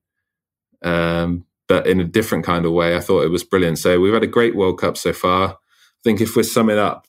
um, 0.81 1.45
but 1.67 1.85
in 1.85 2.00
a 2.00 2.03
different 2.03 2.43
kind 2.43 2.65
of 2.65 2.71
way. 2.71 2.95
I 2.95 3.00
thought 3.00 3.21
it 3.21 3.29
was 3.29 3.43
brilliant. 3.43 3.77
So 3.77 4.00
we've 4.00 4.11
had 4.11 4.23
a 4.23 4.27
great 4.27 4.55
World 4.55 4.79
Cup 4.79 4.97
so 4.97 5.13
far. 5.13 5.50
I 5.50 6.01
think 6.03 6.19
if 6.19 6.35
we're 6.35 6.41
summing 6.41 6.79
up, 6.79 7.05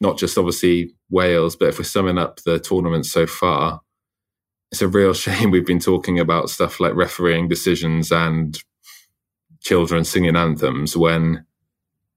not 0.00 0.16
just 0.16 0.38
obviously 0.38 0.94
Wales, 1.10 1.54
but 1.54 1.68
if 1.68 1.76
we're 1.76 1.84
summing 1.84 2.16
up 2.16 2.40
the 2.46 2.58
tournament 2.58 3.04
so 3.04 3.26
far, 3.26 3.82
it's 4.72 4.80
a 4.80 4.88
real 4.88 5.12
shame 5.24 5.50
we've 5.50 5.66
been 5.66 5.80
talking 5.80 6.18
about 6.18 6.48
stuff 6.48 6.80
like 6.80 6.94
refereeing 6.94 7.46
decisions 7.46 8.10
and 8.10 8.58
children 9.60 10.02
singing 10.02 10.34
anthems 10.34 10.96
when 10.96 11.44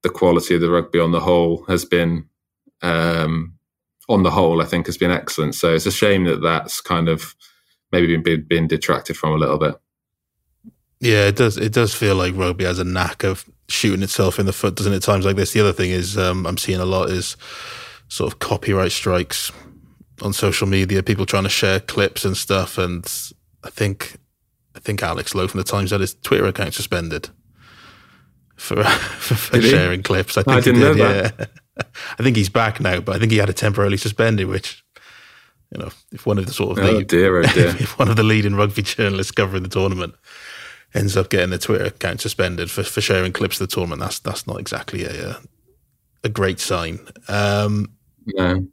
the 0.04 0.10
quality 0.10 0.56
of 0.56 0.62
the 0.62 0.72
rugby 0.72 1.00
on 1.00 1.12
the 1.12 1.20
whole 1.20 1.66
has 1.66 1.84
been, 1.84 2.30
um, 2.82 3.56
on 4.10 4.24
the 4.24 4.32
whole, 4.32 4.62
I 4.62 4.66
think 4.66 4.86
has 4.88 4.98
been 4.98 5.12
excellent. 5.12 5.56
So 5.56 5.74
it's 5.74 5.86
a 5.86 5.92
shame 5.92 6.26
that 6.26 6.42
that's 6.42 6.82
kind 6.82 7.08
of 7.08 7.36
maybe 7.92 8.18
been, 8.18 8.44
been 8.44 8.68
detracted 8.68 9.18
from 9.18 9.34
a 9.34 9.38
little 9.38 9.58
bit. 9.58 9.76
Yeah, 11.00 11.28
it 11.28 11.36
does. 11.36 11.58
It 11.58 11.74
does 11.74 11.94
feel 11.94 12.16
like 12.16 12.36
rugby 12.36 12.64
has 12.64 12.80
a 12.80 12.86
knack 12.86 13.24
of 13.24 13.46
shooting 13.68 14.04
itself 14.04 14.40
in 14.40 14.46
the 14.46 14.54
foot, 14.54 14.76
doesn't 14.76 14.94
it? 14.94 14.98
At 14.98 15.02
times 15.04 15.26
like 15.26 15.36
this. 15.36 15.52
The 15.52 15.60
other 15.60 15.74
thing 15.74 15.92
is 15.92 16.18
um, 16.18 16.46
I'm 16.46 16.58
seeing 16.58 16.80
a 16.80 16.86
lot 16.86 17.10
is 17.10 17.36
sort 18.08 18.32
of 18.32 18.40
copyright 18.40 18.94
strikes 18.94 19.52
on 20.22 20.32
social 20.32 20.66
media. 20.66 21.04
People 21.04 21.26
trying 21.26 21.44
to 21.44 21.50
share 21.50 21.82
clips 21.82 22.24
and 22.24 22.38
stuff, 22.38 22.78
and 22.78 23.06
I 23.66 23.70
think 23.70 24.16
I 24.76 24.80
think 24.80 25.04
Alex 25.04 25.36
Lowe 25.36 25.48
from 25.48 25.58
the 25.58 25.66
Times 25.66 25.92
had 25.92 26.00
his 26.00 26.14
Twitter 26.14 26.46
account 26.46 26.74
suspended 26.74 27.30
for 28.56 28.82
for, 28.84 29.36
for 29.36 29.62
sharing 29.62 30.04
clips. 30.04 30.38
I 30.38 30.44
think 30.44 30.58
I 30.58 30.62
didn't 30.62 30.82
did, 30.82 30.98
know 30.98 31.06
that. 31.06 31.36
Yeah. 31.38 31.46
I 31.78 32.24
think 32.24 32.38
he's 32.38 32.50
back 32.50 32.80
now, 32.80 33.00
but 33.00 33.16
I 33.16 33.20
think 33.20 33.32
he 33.32 33.38
had 33.38 33.50
it 33.50 33.58
temporarily 33.58 33.98
suspended, 33.98 34.48
which 34.48 34.84
you 35.72 35.80
know, 35.80 35.90
if 36.12 36.26
one 36.26 36.38
of 36.38 36.46
the 36.46 36.54
sort 36.54 36.78
of 36.78 36.84
oh 36.84 36.98
the, 37.00 37.04
dear, 37.04 37.38
oh 37.38 37.44
dear. 37.44 37.68
if 37.80 37.98
one 37.98 38.10
of 38.10 38.16
the 38.16 38.24
leading 38.24 38.56
rugby 38.56 38.84
journalists 38.84 39.32
covering 39.32 39.64
the 39.64 39.70
tournament 39.70 40.14
ends 40.94 41.18
up 41.18 41.30
getting 41.30 41.50
their 41.50 41.60
Twitter 41.60 41.86
account 41.86 42.22
suspended 42.22 42.70
for, 42.70 42.84
for 42.84 43.02
sharing 43.02 43.34
clips 43.34 43.60
of 43.60 43.68
the 43.68 43.74
tournament, 43.74 44.02
that's 44.02 44.20
that's 44.20 44.46
not 44.46 44.60
exactly 44.60 45.04
a 45.04 45.32
a, 45.32 45.42
a 46.26 46.30
great 46.30 46.60
sign. 46.60 47.00
Um, 47.28 47.94
no. 48.26 48.68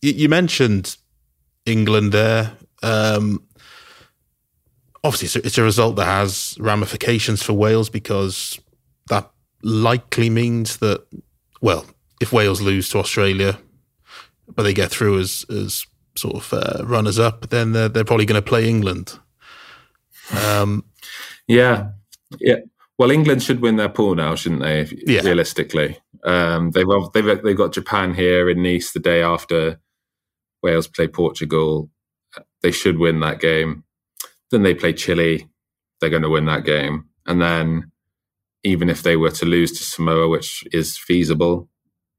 You, 0.00 0.12
you, 0.12 0.28
mentioned 0.28 0.96
England 1.66 2.12
there. 2.12 2.52
Um, 2.84 3.42
obviously, 5.02 5.26
it's 5.26 5.36
a, 5.36 5.46
it's 5.46 5.58
a 5.58 5.62
result 5.64 5.96
that 5.96 6.04
has 6.04 6.56
ramifications 6.60 7.42
for 7.42 7.52
Wales 7.52 7.90
because 7.90 8.60
that 9.08 9.28
likely 9.62 10.30
means 10.30 10.76
that, 10.78 11.04
well, 11.60 11.84
if 12.20 12.32
Wales 12.32 12.60
lose 12.60 12.88
to 12.90 12.98
Australia, 12.98 13.58
but 14.54 14.62
they 14.62 14.74
get 14.74 14.90
through 14.90 15.18
as 15.18 15.44
as 15.50 15.86
sort 16.16 16.34
of 16.34 16.52
uh, 16.52 16.84
runners 16.84 17.18
up, 17.18 17.50
then 17.50 17.72
they're, 17.72 17.88
they're 17.88 18.04
probably 18.04 18.26
going 18.26 18.42
to 18.42 18.48
play 18.48 18.68
England. 18.68 19.18
Um, 20.36 20.84
yeah, 21.46 21.90
yeah. 22.40 22.56
Well, 22.98 23.12
England 23.12 23.42
should 23.42 23.60
win 23.60 23.76
their 23.76 23.88
pool 23.88 24.16
now, 24.16 24.34
shouldn't 24.34 24.62
they? 24.62 24.88
Yeah. 25.06 25.20
Realistically, 25.22 25.98
um, 26.24 26.72
they've 26.72 26.86
they've 27.14 27.42
they've 27.42 27.56
got 27.56 27.72
Japan 27.72 28.14
here 28.14 28.50
in 28.50 28.62
Nice 28.62 28.92
the 28.92 29.00
day 29.00 29.22
after 29.22 29.80
Wales 30.62 30.88
play 30.88 31.06
Portugal. 31.06 31.90
They 32.62 32.72
should 32.72 32.98
win 32.98 33.20
that 33.20 33.40
game. 33.40 33.84
Then 34.50 34.62
they 34.62 34.74
play 34.74 34.92
Chile. 34.92 35.48
They're 36.00 36.10
going 36.10 36.22
to 36.22 36.28
win 36.28 36.46
that 36.46 36.64
game, 36.64 37.06
and 37.26 37.40
then 37.40 37.92
even 38.64 38.90
if 38.90 39.02
they 39.02 39.16
were 39.16 39.30
to 39.30 39.46
lose 39.46 39.72
to 39.78 39.84
Samoa, 39.84 40.28
which 40.28 40.64
is 40.72 40.98
feasible, 40.98 41.68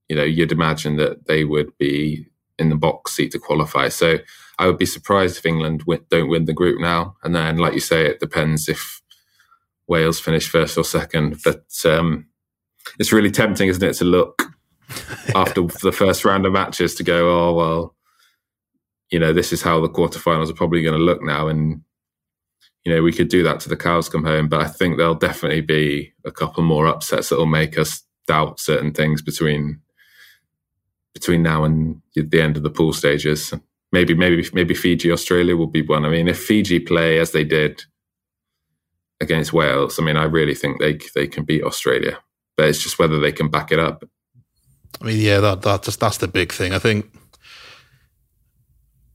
you 0.09 0.15
know, 0.15 0.23
you'd 0.23 0.51
imagine 0.51 0.97
that 0.97 1.27
they 1.27 1.45
would 1.45 1.77
be 1.77 2.25
in 2.57 2.69
the 2.69 2.75
box 2.75 3.13
seat 3.13 3.31
to 3.31 3.39
qualify. 3.39 3.87
So 3.87 4.17
I 4.57 4.65
would 4.67 4.77
be 4.77 4.85
surprised 4.85 5.37
if 5.37 5.45
England 5.45 5.83
don't 6.09 6.29
win 6.29 6.45
the 6.45 6.53
group 6.53 6.81
now. 6.81 7.15
And 7.23 7.33
then, 7.33 7.57
like 7.57 7.73
you 7.73 7.79
say, 7.79 8.05
it 8.05 8.19
depends 8.19 8.67
if 8.67 9.01
Wales 9.87 10.19
finish 10.19 10.49
first 10.49 10.77
or 10.77 10.83
second. 10.83 11.37
But 11.43 11.63
um, 11.85 12.27
it's 12.99 13.13
really 13.13 13.31
tempting, 13.31 13.69
isn't 13.69 13.87
it, 13.87 13.93
to 13.93 14.05
look 14.05 14.43
after 15.35 15.61
the 15.61 15.91
first 15.91 16.25
round 16.25 16.45
of 16.45 16.51
matches 16.51 16.95
to 16.95 17.03
go, 17.03 17.29
oh 17.29 17.53
well, 17.53 17.95
you 19.11 19.19
know, 19.19 19.31
this 19.31 19.53
is 19.53 19.61
how 19.61 19.79
the 19.79 19.89
quarterfinals 19.89 20.49
are 20.49 20.55
probably 20.55 20.83
going 20.83 20.97
to 20.97 21.03
look 21.03 21.23
now, 21.23 21.47
and 21.47 21.81
you 22.83 22.93
know, 22.93 23.01
we 23.01 23.13
could 23.13 23.27
do 23.27 23.43
that 23.43 23.59
to 23.61 23.69
the 23.69 23.77
cows 23.77 24.09
come 24.09 24.23
home. 24.23 24.47
But 24.49 24.61
I 24.61 24.67
think 24.67 24.97
there'll 24.97 25.15
definitely 25.15 25.61
be 25.61 26.13
a 26.25 26.31
couple 26.31 26.63
more 26.63 26.87
upsets 26.87 27.29
that 27.29 27.37
will 27.37 27.45
make 27.45 27.77
us 27.77 28.03
doubt 28.27 28.59
certain 28.59 28.93
things 28.93 29.21
between 29.21 29.81
between 31.13 31.43
now 31.43 31.63
and 31.63 32.01
the 32.15 32.41
end 32.41 32.57
of 32.57 32.63
the 32.63 32.69
pool 32.69 32.93
stages. 32.93 33.53
Maybe, 33.91 34.13
maybe, 34.13 34.47
maybe 34.53 34.75
Fiji, 34.75 35.11
Australia 35.11 35.57
will 35.57 35.67
be 35.67 35.81
one. 35.81 36.05
I 36.05 36.09
mean, 36.09 36.27
if 36.27 36.39
Fiji 36.39 36.79
play 36.79 37.19
as 37.19 37.31
they 37.31 37.43
did 37.43 37.83
against 39.19 39.51
Wales, 39.51 39.99
I 39.99 40.03
mean, 40.03 40.15
I 40.15 40.23
really 40.23 40.55
think 40.55 40.79
they 40.79 40.99
they 41.15 41.27
can 41.27 41.43
beat 41.43 41.63
Australia, 41.63 42.19
but 42.55 42.67
it's 42.67 42.83
just 42.83 42.99
whether 42.99 43.19
they 43.19 43.31
can 43.31 43.49
back 43.49 43.71
it 43.71 43.79
up. 43.79 44.03
I 45.01 45.05
mean, 45.05 45.19
yeah, 45.19 45.39
that 45.39 45.61
that's 45.61 45.95
that's 45.95 46.17
the 46.17 46.27
big 46.27 46.53
thing. 46.53 46.73
I 46.73 46.79
think, 46.79 47.11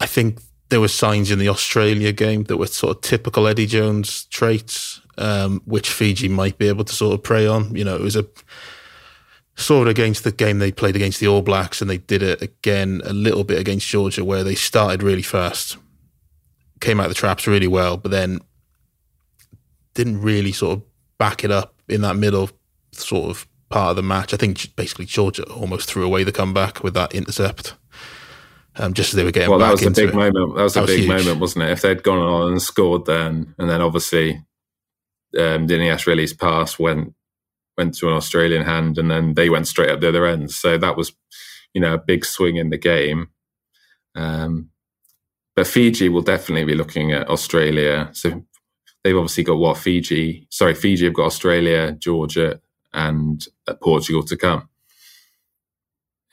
I 0.01 0.07
think 0.07 0.41
there 0.71 0.81
were 0.81 0.89
signs 0.89 1.31
in 1.31 1.39
the 1.39 1.49
Australia 1.49 2.11
game 2.11 2.45
that 2.45 2.57
were 2.57 2.67
sort 2.67 2.97
of 2.97 3.03
typical 3.03 3.47
Eddie 3.47 3.67
Jones 3.67 4.25
traits, 4.25 5.01
um, 5.19 5.63
which 5.67 5.91
Fiji 5.91 6.29
might 6.29 6.59
be 6.59 6.69
able 6.69 6.85
to 6.85 6.93
sort 6.93 7.15
of 7.15 7.23
prey 7.23 7.47
on. 7.47 7.77
You 7.77 7.85
know, 7.85 7.95
it 7.95 8.01
was 8.01 8.17
a 8.17 8.27
sort 9.57 9.87
of 9.87 9.93
against 9.93 10.25
the 10.25 10.33
game 10.33 10.59
they 10.59 10.73
played 10.73 10.97
against 10.97 11.21
the 11.21 11.29
All 11.29 11.43
Blacks, 11.43 11.81
and 11.81 11.89
they 11.89 11.99
did 11.99 12.23
it 12.23 12.43
again 12.43 13.01
a 13.05 13.13
little 13.13 13.45
bit 13.45 13.59
against 13.59 13.87
Georgia, 13.89 14.25
where 14.25 14.45
they 14.45 14.55
started 14.55 15.03
really 15.03 15.23
fast, 15.23 15.77
came 16.81 17.01
out 17.01 17.07
of 17.07 17.11
the 17.11 17.15
traps 17.15 17.47
really 17.47 17.69
well, 17.69 17.97
but 17.97 18.11
then 18.11 18.41
didn't 19.95 20.21
really 20.21 20.53
sort 20.53 20.79
of 20.79 20.85
back 21.19 21.45
it 21.45 21.51
up 21.51 21.75
in 21.89 22.01
that 22.01 22.17
middle 22.17 22.51
sort 22.93 23.31
of 23.31 23.47
part 23.69 23.91
of 23.91 23.97
the 23.97 24.03
match. 24.03 24.35
I 24.35 24.37
think 24.37 24.75
basically 24.77 25.05
Georgia 25.05 25.45
almost 25.45 25.89
threw 25.89 26.05
away 26.05 26.25
the 26.25 26.33
comeback 26.33 26.83
with 26.83 26.95
that 26.95 27.15
intercept. 27.15 27.75
Um, 28.77 28.93
just 28.93 29.11
as 29.11 29.17
they 29.17 29.23
were 29.23 29.31
getting 29.31 29.51
back. 29.51 29.59
well, 29.61 29.69
that 29.69 29.71
was 29.71 29.87
a 29.87 29.91
big 29.93 30.09
it. 30.09 30.15
moment. 30.17 30.57
That 30.57 30.63
was 30.65 30.75
that 30.75 30.81
a 30.81 30.83
was 30.83 30.91
big 30.91 31.01
huge. 31.05 31.09
moment, 31.09 31.41
wasn't 31.41 31.65
it? 31.67 31.71
If 31.71 31.83
they'd 31.83 32.03
gone 32.03 32.19
on 32.19 32.51
and 32.51 32.61
scored 32.61 33.07
then, 33.07 33.55
and 33.57 33.71
then 33.71 33.81
obviously 33.81 34.43
um, 35.39 35.69
Niniashvili's 35.69 36.33
pass 36.33 36.77
went 36.77 37.15
went 37.77 37.95
to 37.97 38.09
an 38.09 38.15
Australian 38.15 38.63
hand, 38.63 38.99
and 38.99 39.11
then 39.11 39.35
they 39.35 39.51
went 39.51 39.69
straight 39.69 39.91
up 39.91 40.01
the 40.01 40.09
other 40.09 40.27
end. 40.27 40.51
So 40.51 40.79
that 40.79 40.97
was, 40.97 41.13
you 41.73 41.81
know, 41.81 41.95
a 41.95 41.99
big 41.99 42.25
swing 42.25 42.57
in 42.57 42.71
the 42.71 42.79
game. 42.79 43.29
Um, 44.15 44.71
but 45.57 45.67
Fiji 45.67 46.09
will 46.09 46.23
definitely 46.23 46.65
be 46.65 46.75
looking 46.75 47.13
at 47.13 47.29
Australia. 47.29 48.11
So 48.13 48.45
they've 49.03 49.17
obviously 49.17 49.45
got 49.45 49.59
what 49.59 49.79
Fiji, 49.79 50.47
sorry, 50.51 50.75
Fiji 50.75 51.05
have 51.05 51.15
got 51.15 51.27
Australia, 51.27 51.93
Georgia, 51.93 52.61
and 52.93 53.47
uh, 53.67 53.75
Portugal 53.75 54.23
to 54.25 54.37
come. 54.37 54.69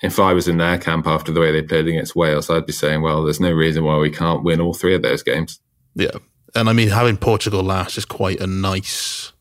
If 0.02 0.20
I 0.20 0.34
was 0.34 0.48
in 0.48 0.58
their 0.58 0.80
camp 0.80 1.06
after 1.06 1.32
the 1.32 1.40
way 1.40 1.52
they 1.52 1.62
played 1.62 1.88
against 1.88 2.16
Wales, 2.16 2.50
I'd 2.50 2.66
be 2.66 2.74
saying, 2.74 3.04
well, 3.04 3.24
there's 3.24 3.40
no 3.40 3.52
reason 3.52 3.84
why 3.84 3.98
we 3.98 4.10
can't 4.10 4.44
win 4.44 4.60
all 4.60 4.74
three 4.74 4.96
of 4.96 5.04
those 5.04 5.22
games. 5.22 5.60
Yeah. 5.94 6.18
And 6.56 6.70
I 6.70 6.74
mean, 6.74 6.90
having 6.90 7.18
Portugal 7.18 7.62
last 7.62 7.98
is 7.98 8.06
quite 8.06 8.42
a 8.42 8.48
nice 8.48 9.32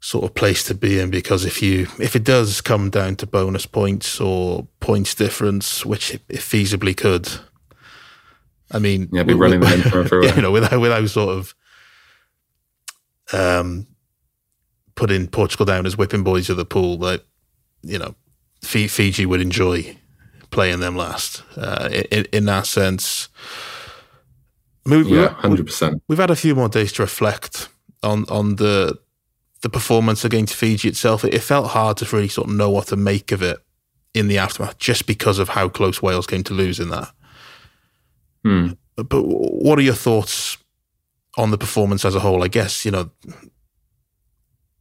sort 0.00 0.24
of 0.24 0.34
place 0.34 0.62
to 0.64 0.74
be 0.74 1.00
in 1.00 1.10
because 1.10 1.44
if 1.44 1.62
you 1.62 1.88
if 1.98 2.14
it 2.14 2.24
does 2.24 2.60
come 2.60 2.90
down 2.90 3.16
to 3.16 3.26
bonus 3.26 3.66
points 3.66 4.20
or 4.20 4.66
points 4.80 5.14
difference, 5.14 5.84
which 5.84 6.14
it, 6.14 6.22
it 6.28 6.40
feasibly 6.40 6.96
could, 6.96 7.28
I 8.70 8.78
mean, 8.78 9.08
yeah, 9.12 9.22
be 9.22 9.34
running 9.34 9.60
them 9.60 9.82
for, 9.82 10.04
for 10.04 10.24
you 10.24 10.42
know, 10.42 10.50
without 10.50 10.80
without 10.80 11.08
sort 11.08 11.36
of 11.36 11.54
um, 13.32 13.86
putting 14.94 15.28
Portugal 15.28 15.66
down 15.66 15.86
as 15.86 15.96
whipping 15.96 16.22
boys 16.22 16.50
of 16.50 16.56
the 16.56 16.64
pool, 16.64 16.98
that 16.98 17.24
you 17.82 17.98
know, 17.98 18.14
Fiji 18.62 19.26
would 19.26 19.40
enjoy 19.40 19.96
playing 20.50 20.80
them 20.80 20.96
last. 20.96 21.42
Uh, 21.56 21.88
in, 22.10 22.26
in 22.32 22.44
that 22.46 22.66
sense, 22.66 23.28
I 24.86 24.90
mean, 24.90 25.06
yeah, 25.06 25.28
hundred 25.34 25.66
percent. 25.66 26.02
We've 26.08 26.18
had 26.18 26.30
a 26.30 26.36
few 26.36 26.54
more 26.54 26.68
days 26.68 26.92
to 26.92 27.02
reflect 27.02 27.68
on 28.02 28.24
on 28.28 28.56
the 28.56 28.98
the 29.62 29.70
performance 29.70 30.24
against 30.24 30.54
Fiji 30.54 30.88
itself. 30.88 31.24
It, 31.24 31.34
it 31.34 31.42
felt 31.42 31.68
hard 31.68 31.96
to 31.98 32.16
really 32.16 32.28
sort 32.28 32.48
of 32.48 32.54
know 32.54 32.70
what 32.70 32.88
to 32.88 32.96
make 32.96 33.32
of 33.32 33.42
it 33.42 33.58
in 34.14 34.28
the 34.28 34.38
aftermath, 34.38 34.78
just 34.78 35.06
because 35.06 35.38
of 35.38 35.50
how 35.50 35.68
close 35.68 36.00
Wales 36.00 36.26
came 36.26 36.42
to 36.44 36.54
losing 36.54 36.88
that. 36.90 37.10
Hmm. 38.44 38.70
But 38.96 39.22
what 39.22 39.78
are 39.78 39.82
your 39.82 39.94
thoughts 39.94 40.56
on 41.36 41.50
the 41.50 41.58
performance 41.58 42.04
as 42.04 42.14
a 42.14 42.20
whole? 42.20 42.42
I 42.42 42.48
guess 42.48 42.84
you 42.84 42.90
know, 42.90 43.10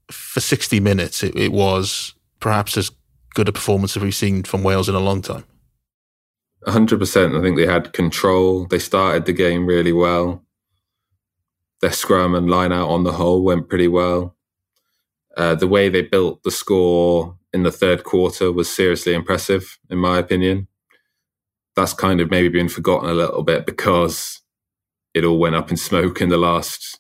for 0.09 0.39
sixty 0.39 0.79
minutes, 0.79 1.23
it, 1.23 1.35
it 1.35 1.51
was 1.51 2.13
perhaps 2.39 2.77
as 2.77 2.91
good 3.33 3.49
a 3.49 3.51
performance 3.51 3.97
as 3.97 4.03
we've 4.03 4.15
seen 4.15 4.43
from 4.43 4.63
Wales 4.63 4.87
in 4.89 4.95
a 4.95 4.99
long 4.99 5.21
time. 5.21 5.43
100%. 6.67 7.37
I 7.37 7.41
think 7.41 7.57
they 7.57 7.67
had 7.67 7.93
control. 7.93 8.65
They 8.65 8.79
started 8.79 9.25
the 9.25 9.33
game 9.33 9.67
really 9.67 9.91
well. 9.91 10.43
Their 11.81 11.91
scrum 11.91 12.33
and 12.33 12.49
line 12.49 12.71
out 12.71 12.89
on 12.89 13.03
the 13.03 13.11
whole 13.11 13.43
went 13.43 13.69
pretty 13.69 13.87
well. 13.87 14.34
Uh, 15.35 15.55
the 15.55 15.67
way 15.67 15.89
they 15.89 16.01
built 16.01 16.43
the 16.43 16.51
score 16.51 17.37
in 17.53 17.63
the 17.63 17.71
third 17.71 18.03
quarter 18.03 18.51
was 18.51 18.73
seriously 18.73 19.13
impressive, 19.13 19.77
in 19.89 19.97
my 19.97 20.17
opinion. 20.17 20.67
That's 21.75 21.93
kind 21.93 22.21
of 22.21 22.31
maybe 22.31 22.49
been 22.49 22.69
forgotten 22.69 23.09
a 23.09 23.13
little 23.13 23.43
bit 23.43 23.65
because 23.65 24.41
it 25.13 25.25
all 25.25 25.39
went 25.39 25.55
up 25.55 25.71
in 25.71 25.77
smoke 25.77 26.21
in 26.21 26.29
the 26.29 26.37
last 26.37 26.99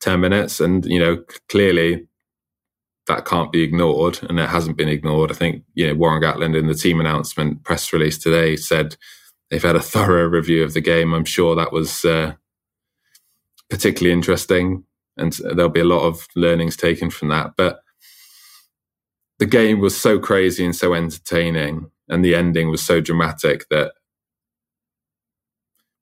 10 0.00 0.20
minutes. 0.20 0.60
And, 0.60 0.84
you 0.86 0.98
know, 0.98 1.24
clearly 1.48 2.08
that 3.10 3.24
can't 3.24 3.50
be 3.50 3.62
ignored, 3.62 4.20
and 4.28 4.38
it 4.38 4.48
hasn't 4.48 4.76
been 4.76 4.88
ignored. 4.88 5.30
I 5.30 5.34
think 5.34 5.64
you 5.74 5.86
know 5.86 5.94
Warren 5.94 6.22
Gatland 6.22 6.56
in 6.56 6.68
the 6.68 6.74
team 6.74 7.00
announcement 7.00 7.64
press 7.64 7.92
release 7.92 8.18
today 8.18 8.56
said 8.56 8.96
they've 9.50 9.62
had 9.62 9.76
a 9.76 9.80
thorough 9.94 10.28
review 10.28 10.62
of 10.62 10.74
the 10.74 10.80
game. 10.80 11.12
I'm 11.12 11.24
sure 11.24 11.54
that 11.56 11.72
was 11.72 12.04
uh, 12.04 12.34
particularly 13.68 14.12
interesting, 14.12 14.84
and 15.16 15.32
there'll 15.54 15.68
be 15.68 15.80
a 15.80 15.84
lot 15.84 16.06
of 16.06 16.26
learnings 16.36 16.76
taken 16.76 17.10
from 17.10 17.28
that. 17.28 17.52
But 17.56 17.80
the 19.38 19.46
game 19.46 19.80
was 19.80 19.98
so 19.98 20.18
crazy 20.18 20.64
and 20.64 20.76
so 20.76 20.94
entertaining, 20.94 21.90
and 22.08 22.24
the 22.24 22.34
ending 22.34 22.70
was 22.70 22.84
so 22.84 23.00
dramatic 23.00 23.68
that 23.70 23.92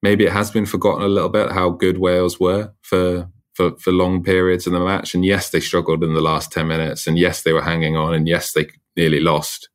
maybe 0.03 0.25
it 0.25 0.33
has 0.33 0.51
been 0.51 0.67
forgotten 0.67 1.03
a 1.03 1.09
little 1.09 1.29
bit 1.29 1.53
how 1.53 1.71
good 1.71 1.99
Wales 1.99 2.39
were 2.39 2.73
for 2.83 3.31
for, 3.59 3.77
for 3.79 3.91
long 3.91 4.23
periods 4.23 4.69
in 4.69 4.73
the 4.73 4.79
match. 4.79 5.17
And 5.17 5.25
yes, 5.25 5.51
they 5.51 5.59
struggled 5.59 6.05
in 6.05 6.15
the 6.15 6.21
last 6.21 6.53
10 6.53 6.69
minutes. 6.69 7.09
And 7.09 7.19
yes, 7.19 7.43
they 7.43 7.53
were 7.53 7.63
hanging 7.63 7.97
on. 7.97 8.15
And 8.15 8.29
yes, 8.29 8.53
they 8.53 8.69
nearly 8.97 9.19
lost 9.19 9.69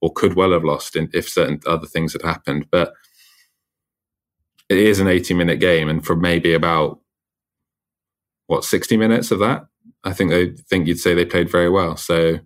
or 0.00 0.12
could 0.12 0.34
well 0.34 0.50
have 0.50 0.64
lost 0.64 0.96
if 0.96 1.28
certain 1.28 1.60
other 1.64 1.86
things 1.86 2.14
had 2.14 2.22
happened. 2.22 2.66
But 2.72 2.94
it 4.68 4.78
is 4.78 4.98
an 4.98 5.06
80 5.06 5.34
minute 5.34 5.60
game. 5.60 5.88
And 5.88 6.04
for 6.04 6.16
maybe 6.16 6.52
about, 6.52 6.98
what, 8.48 8.64
60 8.64 8.96
minutes 8.96 9.30
of 9.30 9.38
that, 9.38 9.66
I 10.02 10.12
think 10.12 10.30
they 10.30 10.50
think 10.68 10.86
you'd 10.86 10.98
say 10.98 11.14
they 11.14 11.24
played 11.24 11.50
very 11.50 11.68
well. 11.68 11.96
So 11.96 12.38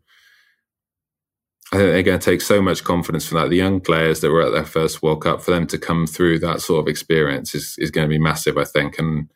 I 1.73 1.77
think 1.77 1.91
they're 1.91 2.03
going 2.03 2.19
to 2.19 2.31
take 2.31 2.43
so 2.43 2.61
much 2.61 2.85
confidence 2.85 3.27
from 3.27 3.39
that. 3.39 3.49
The 3.49 3.57
young 3.57 3.81
players 3.81 4.21
that 4.21 4.31
were 4.31 4.43
at 4.43 4.53
their 4.53 4.67
first 4.67 5.03
World 5.03 5.23
Cup, 5.23 5.41
for 5.41 5.53
them 5.53 5.67
to 5.69 5.79
come 5.79 6.07
through 6.07 6.41
that 6.41 6.61
sort 6.61 6.81
of 6.81 6.89
experience 6.89 7.55
is, 7.55 7.77
is 7.79 7.91
going 7.91 8.07
to 8.07 8.13
be 8.13 8.19
massive, 8.19 8.59
I 8.59 8.65
think. 8.65 8.99
And 8.99 9.31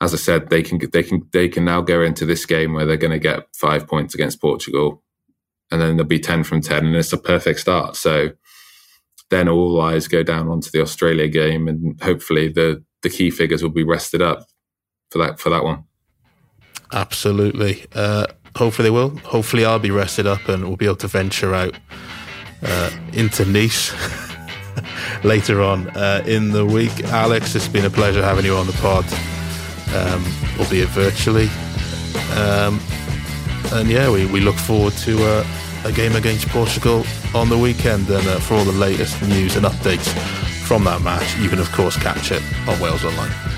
as 0.00 0.12
I 0.12 0.16
said, 0.16 0.50
they 0.50 0.62
can 0.62 0.80
they 0.92 1.04
can 1.04 1.28
they 1.32 1.48
can 1.48 1.64
now 1.64 1.80
go 1.80 2.02
into 2.02 2.26
this 2.26 2.44
game 2.44 2.74
where 2.74 2.84
they're 2.84 2.96
going 2.96 3.12
to 3.12 3.20
get 3.20 3.46
five 3.54 3.86
points 3.86 4.14
against 4.14 4.40
Portugal, 4.40 5.02
and 5.70 5.80
then 5.80 5.96
there'll 5.96 6.08
be 6.08 6.18
ten 6.18 6.42
from 6.42 6.60
ten, 6.60 6.84
and 6.84 6.96
it's 6.96 7.12
a 7.12 7.18
perfect 7.18 7.60
start. 7.60 7.94
So 7.94 8.30
then 9.30 9.48
all 9.48 9.80
eyes 9.80 10.08
go 10.08 10.24
down 10.24 10.48
onto 10.48 10.70
the 10.70 10.82
Australia 10.82 11.28
game, 11.28 11.68
and 11.68 11.98
hopefully 12.02 12.48
the 12.48 12.84
the 13.02 13.10
key 13.10 13.30
figures 13.30 13.62
will 13.62 13.70
be 13.70 13.84
rested 13.84 14.20
up 14.20 14.44
for 15.12 15.18
that 15.18 15.38
for 15.38 15.50
that 15.50 15.62
one. 15.62 15.84
Absolutely. 16.92 17.86
Uh, 17.94 18.26
hopefully 18.56 18.86
they 18.86 18.90
will. 18.90 19.16
Hopefully 19.18 19.64
I'll 19.64 19.78
be 19.78 19.90
rested 19.90 20.26
up, 20.26 20.48
and 20.48 20.64
we'll 20.64 20.76
be 20.76 20.86
able 20.86 20.96
to 20.96 21.08
venture 21.08 21.54
out 21.54 21.74
uh, 22.62 22.90
into 23.12 23.44
Nice. 23.44 23.92
later 25.24 25.62
on 25.62 25.88
uh, 25.90 26.22
in 26.26 26.50
the 26.50 26.64
week. 26.64 27.04
Alex, 27.04 27.54
it's 27.54 27.68
been 27.68 27.84
a 27.84 27.90
pleasure 27.90 28.22
having 28.22 28.44
you 28.44 28.56
on 28.56 28.66
the 28.66 28.72
pod 28.74 29.04
um, 29.94 30.24
albeit 30.58 30.88
virtually. 30.88 31.48
Um, 32.36 32.80
and 33.72 33.88
yeah, 33.88 34.10
we, 34.10 34.26
we 34.26 34.40
look 34.40 34.56
forward 34.56 34.94
to 34.98 35.22
uh, 35.22 35.46
a 35.84 35.92
game 35.92 36.16
against 36.16 36.48
Portugal 36.48 37.04
on 37.34 37.48
the 37.48 37.58
weekend. 37.58 38.08
And 38.08 38.26
uh, 38.26 38.40
for 38.40 38.54
all 38.54 38.64
the 38.64 38.72
latest 38.72 39.20
news 39.22 39.56
and 39.56 39.66
updates 39.66 40.08
from 40.66 40.84
that 40.84 41.02
match, 41.02 41.36
you 41.38 41.48
can, 41.48 41.58
of 41.58 41.70
course, 41.72 41.96
catch 41.96 42.32
it 42.32 42.42
on 42.68 42.78
Wales 42.80 43.04
Online. 43.04 43.51